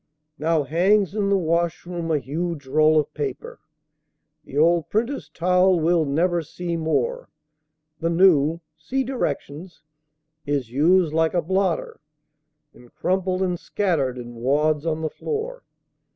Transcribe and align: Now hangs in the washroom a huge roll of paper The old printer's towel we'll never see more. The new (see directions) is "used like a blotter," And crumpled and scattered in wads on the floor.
Now 0.39 0.63
hangs 0.63 1.13
in 1.13 1.29
the 1.29 1.37
washroom 1.37 2.09
a 2.09 2.17
huge 2.17 2.65
roll 2.65 2.99
of 2.99 3.13
paper 3.13 3.59
The 4.45 4.57
old 4.57 4.89
printer's 4.89 5.29
towel 5.29 5.79
we'll 5.79 6.05
never 6.05 6.41
see 6.41 6.75
more. 6.75 7.29
The 7.99 8.09
new 8.09 8.61
(see 8.75 9.03
directions) 9.03 9.83
is 10.43 10.71
"used 10.71 11.13
like 11.13 11.35
a 11.35 11.41
blotter," 11.43 11.99
And 12.73 12.91
crumpled 12.95 13.43
and 13.43 13.59
scattered 13.59 14.17
in 14.17 14.33
wads 14.33 14.87
on 14.87 15.01
the 15.03 15.09
floor. 15.11 15.61